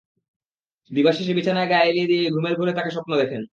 দিবাশেষে 0.91 1.33
বিছানায় 1.35 1.69
গা 1.69 1.77
এলিয়ে 1.81 2.07
দিলেই 2.07 2.31
ঘুমের 2.31 2.53
ঘোরে 2.57 2.71
তাঁকে 2.73 2.91
স্বপ্নে 2.91 3.15
দেখেন। 3.17 3.41